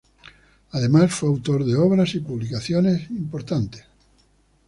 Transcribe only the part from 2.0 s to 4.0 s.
y publicaciones importantes.